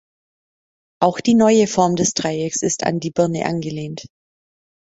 [0.99, 4.07] Auch die neue Form des Dreiecks ist an die Birne angelehnt.